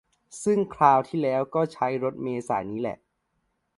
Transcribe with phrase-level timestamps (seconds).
[0.43, 2.97] ซึ่งคราวที่แล้วก็ใช้รถเมล์สายนี้แหละ